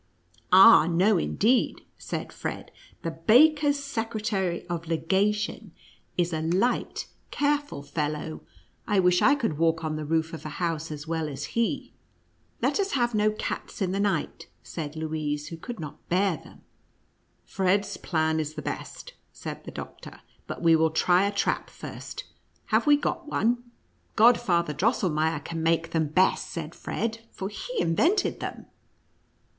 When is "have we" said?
22.73-22.97